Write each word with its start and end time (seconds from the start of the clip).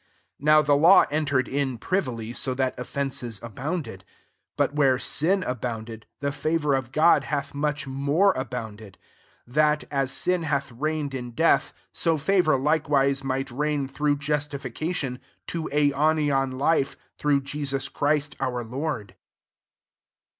* 0.23 0.37
20 0.39 0.45
Now 0.45 0.61
the 0.63 0.75
law 0.75 1.05
entered 1.11 1.47
in, 1.47 1.77
privily, 1.77 2.33
so 2.33 2.55
that 2.55 2.73
of 2.79 2.87
fences 2.89 3.39
abounded. 3.43 4.03
But 4.57 4.73
where 4.73 4.97
sin 4.97 5.43
abounded, 5.43 6.07
the 6.21 6.31
favour 6.31 6.73
of 6.73 6.91
Godj 6.91 7.25
hath 7.25 7.53
much 7.53 7.85
more 7.85 8.33
abounded: 8.33 8.97
21 9.45 9.53
that, 9.53 9.83
as 9.91 10.11
sin 10.11 10.41
hath 10.41 10.71
reigned 10.71 11.13
in 11.13 11.33
death, 11.33 11.71
so 11.93 12.17
favour 12.17 12.57
likewise 12.57 13.23
might 13.23 13.51
reign, 13.51 13.87
through 13.87 14.17
justification, 14.17 15.19
to 15.45 15.69
aionian 15.71 16.57
life, 16.57 16.97
through 17.19 17.41
Jesus 17.41 17.87
Christ 17.87 18.35
our 18.39 18.63
Lord. 18.63 19.13